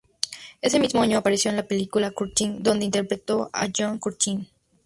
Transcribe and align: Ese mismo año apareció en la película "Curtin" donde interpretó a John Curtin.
Ese 0.63 0.79
mismo 0.79 1.03
año 1.03 1.15
apareció 1.19 1.51
en 1.51 1.57
la 1.57 1.67
película 1.67 2.09
"Curtin" 2.09 2.63
donde 2.63 2.85
interpretó 2.85 3.51
a 3.53 3.67
John 3.71 3.99
Curtin. 3.99 4.47